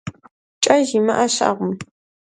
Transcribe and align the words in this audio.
КӀэ 0.63 0.77
зимыӀэ 0.87 1.25
щыӀэкъым. 1.33 1.73